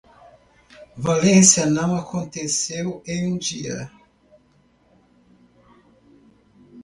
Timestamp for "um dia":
3.31-3.91